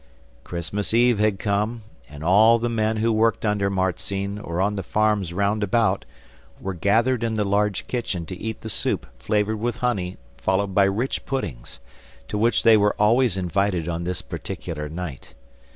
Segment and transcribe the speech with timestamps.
[0.43, 4.81] Christmas Eve had come, and all the men who worked under Marzinne or on the
[4.81, 6.05] farms round about
[6.59, 10.85] were gathered in the large kitchen to eat the soup flavoured with honey followed by
[10.85, 11.79] rich puddings,
[12.27, 15.35] to which they were always invited on this particular night.